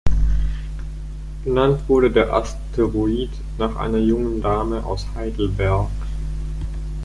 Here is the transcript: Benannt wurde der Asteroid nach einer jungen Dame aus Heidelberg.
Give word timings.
Benannt 1.43 1.87
wurde 1.87 2.09
der 2.09 2.33
Asteroid 2.33 3.29
nach 3.59 3.75
einer 3.75 3.99
jungen 3.99 4.41
Dame 4.41 4.83
aus 4.83 5.05
Heidelberg. 5.13 5.91